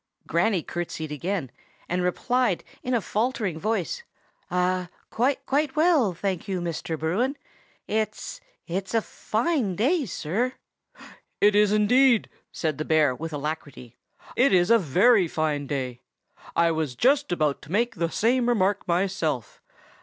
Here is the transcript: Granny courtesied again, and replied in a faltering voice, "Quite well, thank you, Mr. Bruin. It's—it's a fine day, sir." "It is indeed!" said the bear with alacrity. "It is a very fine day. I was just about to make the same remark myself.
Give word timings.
Granny 0.25 0.63
courtesied 0.63 1.11
again, 1.11 1.51
and 1.87 2.01
replied 2.01 2.63
in 2.81 2.95
a 2.95 3.01
faltering 3.01 3.59
voice, 3.59 4.01
"Quite 4.49 5.75
well, 5.75 6.13
thank 6.15 6.47
you, 6.47 6.59
Mr. 6.59 6.97
Bruin. 6.97 7.37
It's—it's 7.87 8.95
a 8.95 9.03
fine 9.03 9.75
day, 9.75 10.07
sir." 10.07 10.53
"It 11.39 11.53
is 11.55 11.71
indeed!" 11.71 12.31
said 12.51 12.79
the 12.79 12.83
bear 12.85 13.13
with 13.13 13.31
alacrity. 13.31 13.95
"It 14.35 14.51
is 14.53 14.71
a 14.71 14.79
very 14.79 15.27
fine 15.27 15.67
day. 15.67 16.01
I 16.55 16.71
was 16.71 16.95
just 16.95 17.31
about 17.31 17.61
to 17.61 17.71
make 17.71 17.93
the 17.93 18.09
same 18.09 18.49
remark 18.49 18.87
myself. 18.87 19.61